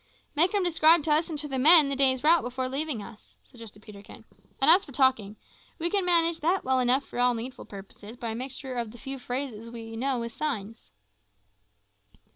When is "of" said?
8.73-8.89